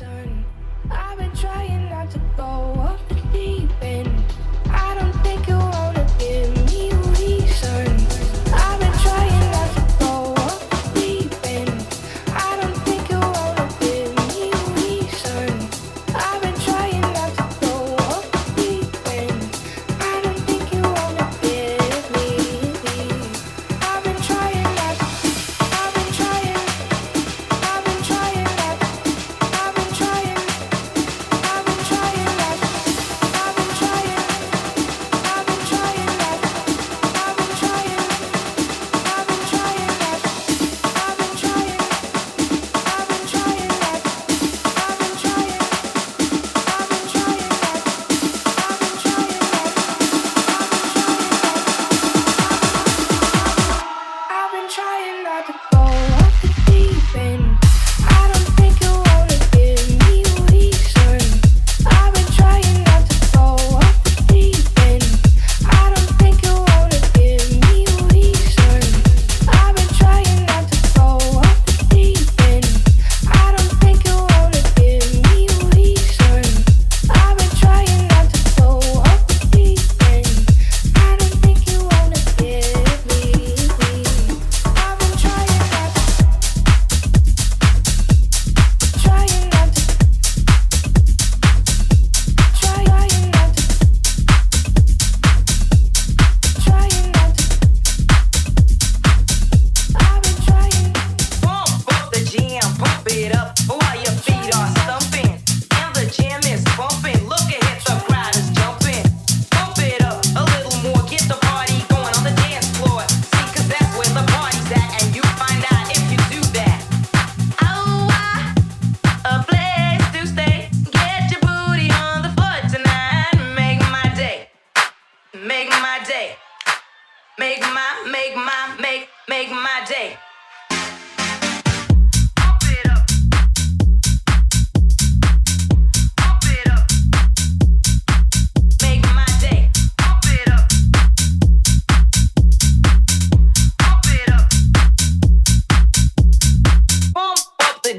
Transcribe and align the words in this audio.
sun. 0.00 0.44
I've 0.90 1.18
been 1.18 1.34
trying 1.36 1.90
not 1.90 2.10
to 2.12 2.20
go 2.34 2.79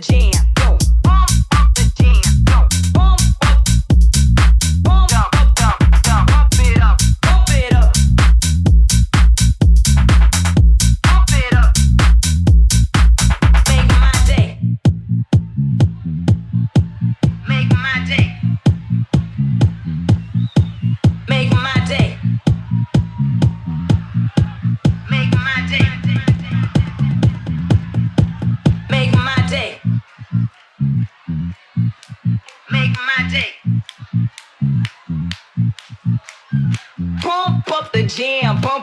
jeans. 0.01 0.30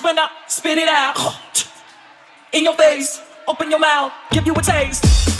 when 0.00 0.18
I 0.18 0.28
spit 0.46 0.78
it 0.78 0.88
out. 0.88 1.16
In 2.52 2.64
your 2.64 2.74
face, 2.74 3.20
open 3.48 3.70
your 3.70 3.80
mouth, 3.80 4.12
give 4.30 4.46
you 4.46 4.54
a 4.54 4.62
taste. 4.62 5.31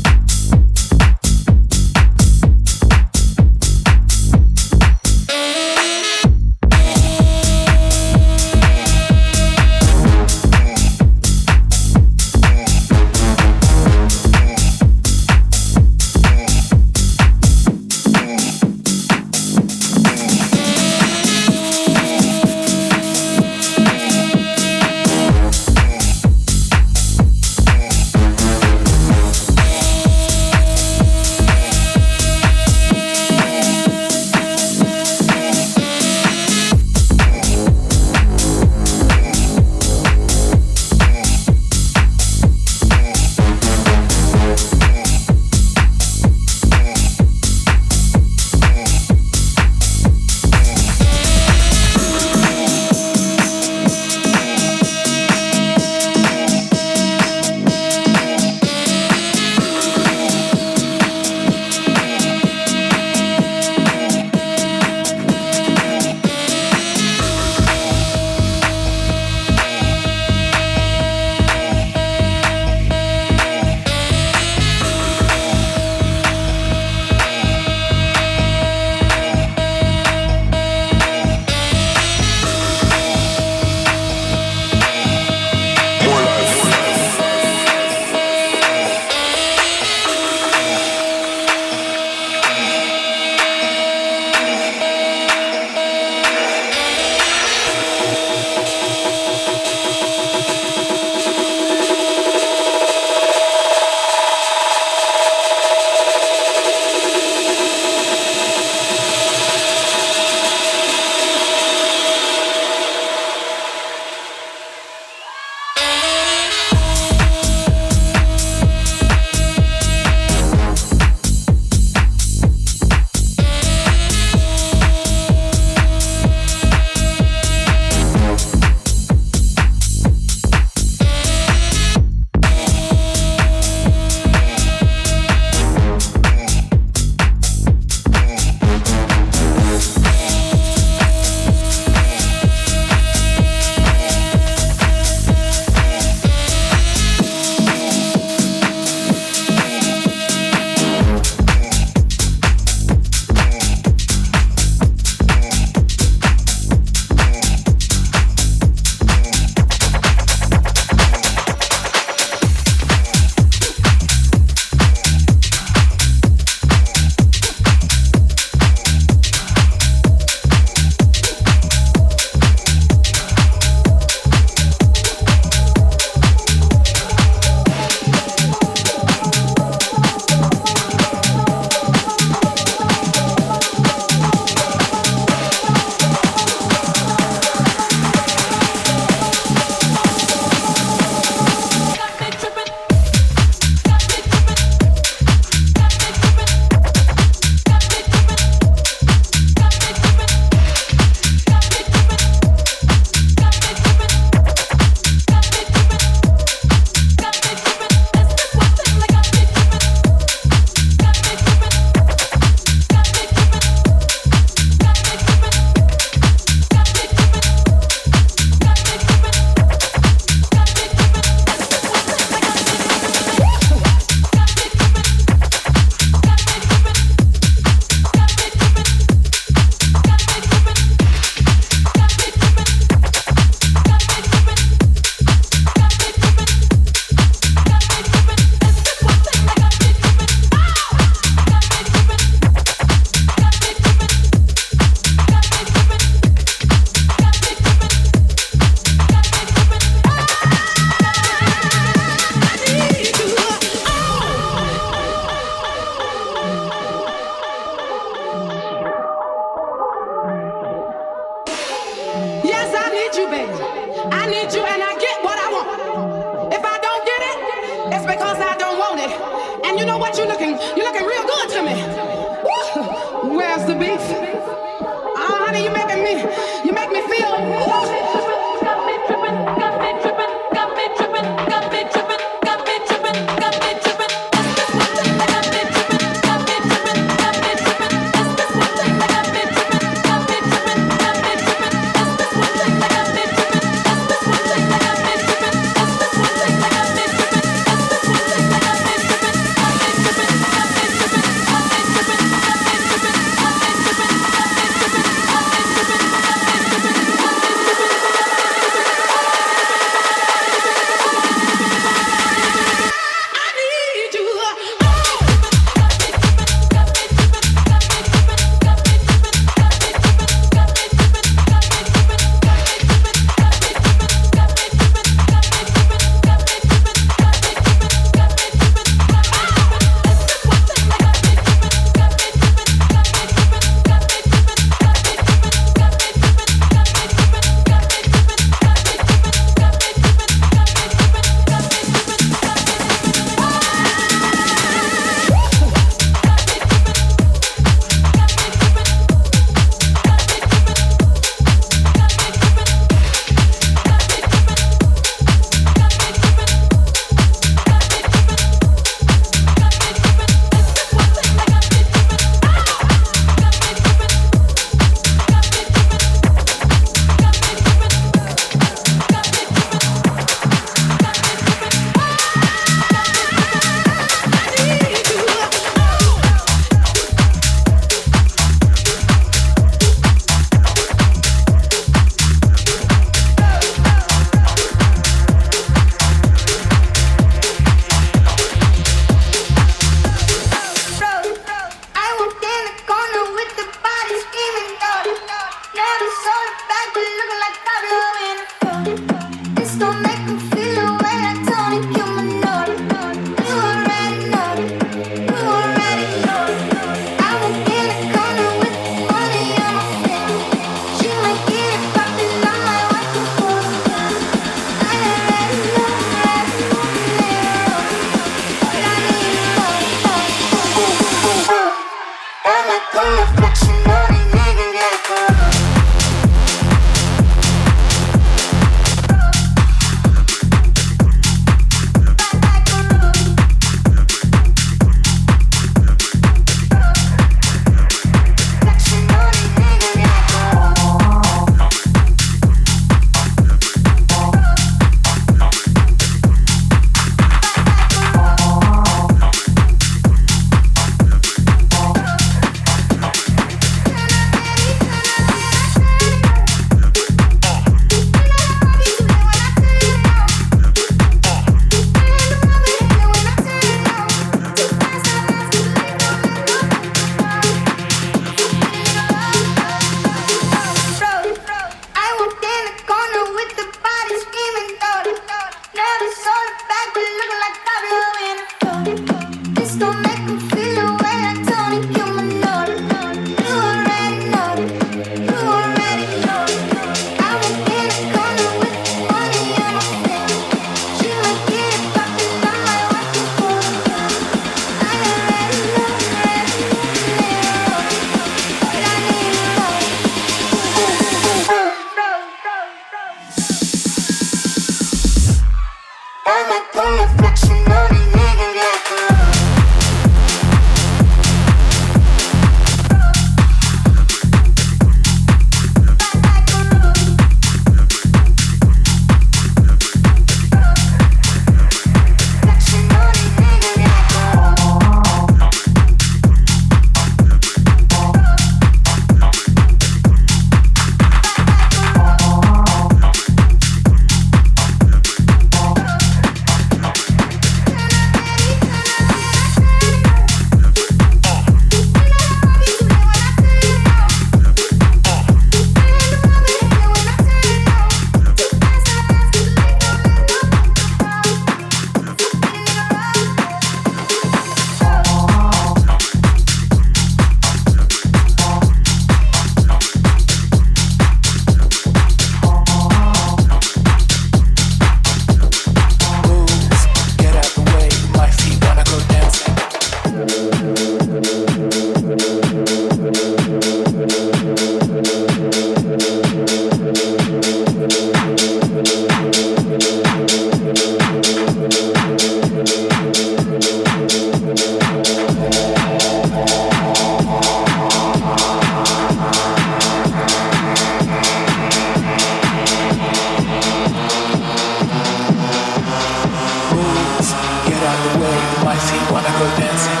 dancing, 598.81 599.13
wanna 599.13 599.29
go 599.37 599.45
dancing. 599.57 600.00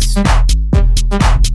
Mix. 0.00 1.49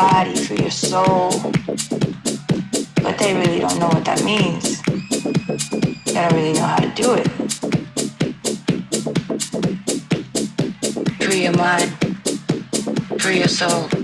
body, 0.00 0.36
for 0.36 0.54
your 0.54 0.70
soul. 0.70 1.30
But 3.02 3.16
they 3.18 3.32
really 3.34 3.60
don't 3.60 3.78
know 3.78 3.88
what 3.88 4.04
that 4.04 4.22
means. 4.24 4.82
They 6.04 6.12
don't 6.12 6.34
really 6.34 6.52
know 6.52 6.66
how 6.66 6.76
to 6.76 6.90
do 7.02 7.14
it. 7.14 7.28
Free 11.22 11.44
your 11.44 11.56
mind, 11.56 11.88
free 13.22 13.38
your 13.38 13.48
soul. 13.48 13.95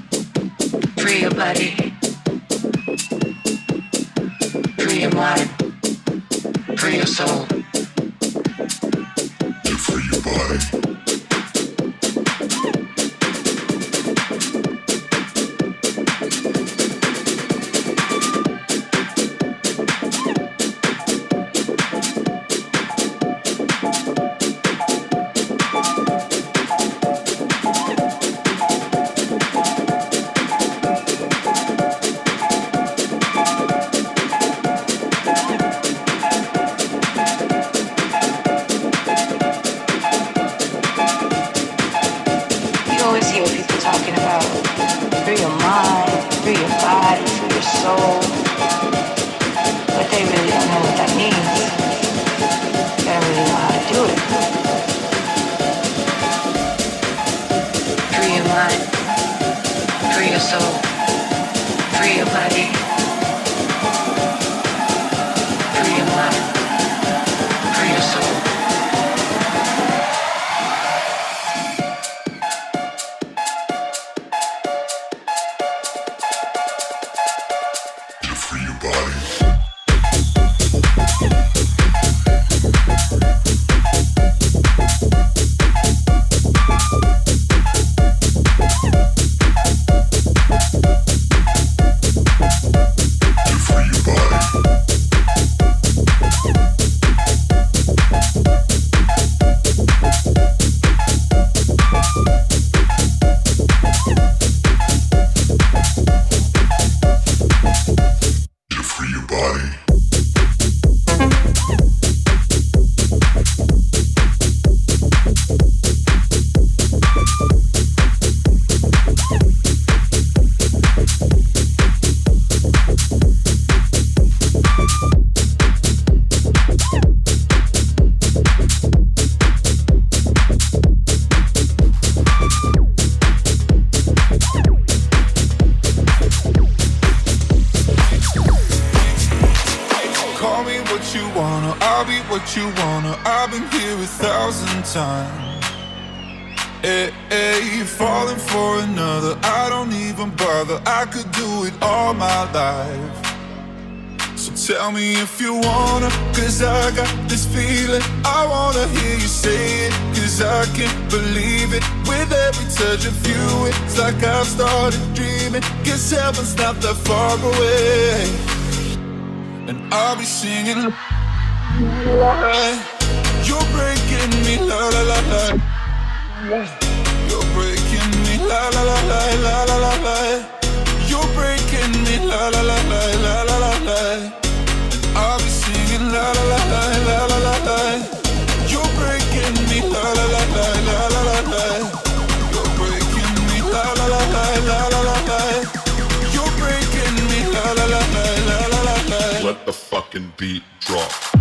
fucking 200.13 200.33
beat 200.37 200.63
drop. 200.81 201.32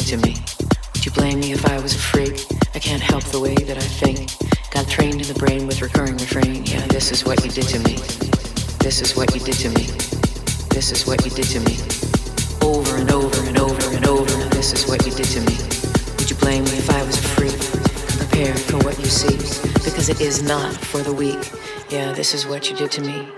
did 0.00 0.20
to 0.20 0.26
me. 0.28 0.36
Would 0.92 1.06
you 1.06 1.12
blame 1.12 1.40
me 1.40 1.52
if 1.52 1.64
I 1.64 1.80
was 1.80 1.94
a 1.94 1.98
freak? 1.98 2.44
I 2.74 2.78
can't 2.78 3.00
help 3.00 3.24
the 3.24 3.40
way 3.40 3.54
that 3.54 3.78
I 3.78 3.88
think. 4.02 4.28
Got 4.70 4.88
trained 4.88 5.22
in 5.22 5.26
the 5.26 5.38
brain 5.38 5.66
with 5.66 5.80
recurring 5.80 6.18
refrain. 6.18 6.66
Yeah, 6.66 6.84
this 6.88 7.12
is 7.12 7.24
what 7.24 7.42
you 7.42 7.50
did 7.50 7.66
to 7.68 7.78
me. 7.78 7.94
This 8.84 9.00
is 9.00 9.16
what 9.16 9.32
you 9.34 9.40
did 9.40 9.56
to 9.64 9.70
me. 9.70 9.86
This 10.68 10.92
is 10.92 11.06
what 11.06 11.24
you 11.24 11.30
did 11.30 11.48
to 11.48 11.60
me. 11.60 11.78
Over 12.60 12.96
and 12.98 13.10
over 13.10 13.40
and 13.48 13.58
over 13.58 13.96
and 13.96 14.06
over. 14.06 14.36
This 14.50 14.74
is 14.74 14.86
what 14.86 15.06
you 15.06 15.12
did 15.12 15.28
to 15.32 15.40
me. 15.40 15.56
Would 16.18 16.28
you 16.28 16.36
blame 16.36 16.64
me 16.64 16.76
if 16.76 16.90
I 16.90 17.02
was 17.02 17.16
a 17.16 17.28
freak? 17.32 17.56
Prepare 18.20 18.54
for 18.54 18.76
what 18.84 18.98
you 18.98 19.06
see, 19.06 19.36
because 19.82 20.10
it 20.10 20.20
is 20.20 20.42
not 20.42 20.74
for 20.74 21.00
the 21.00 21.12
weak. 21.12 21.40
Yeah, 21.88 22.12
this 22.12 22.34
is 22.34 22.46
what 22.46 22.68
you 22.68 22.76
did 22.76 22.90
to 22.92 23.00
me. 23.00 23.28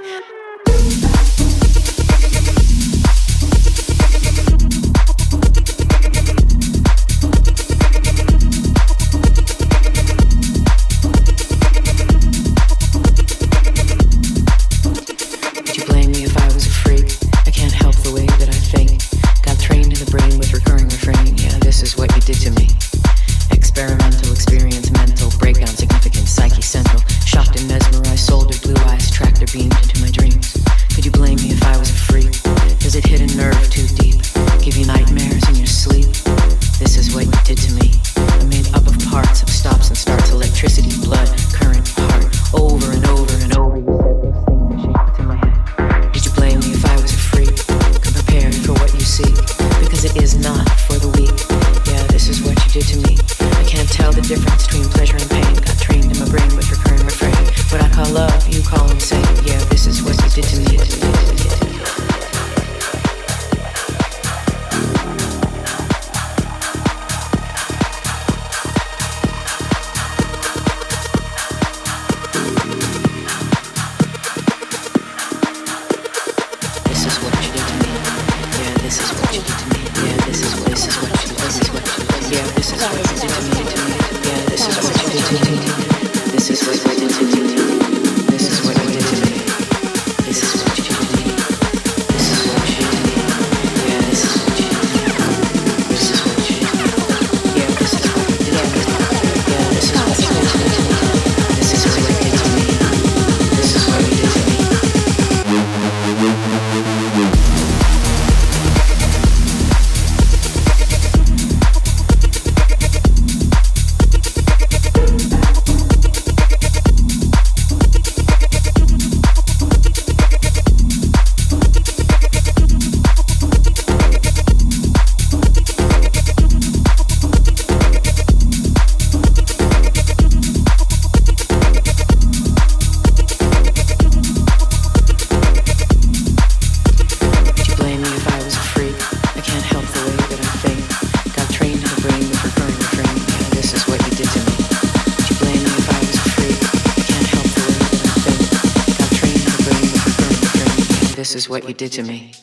Did 151.78 151.92
to 151.92 152.02
me. 152.02 152.37